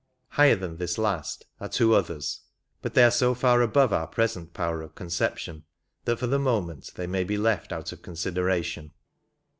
[0.29, 2.39] Higher than this last are two others,
[2.81, 5.63] but they are so far above our present power of conception
[6.05, 8.93] that for the moment they may be left out of consideration.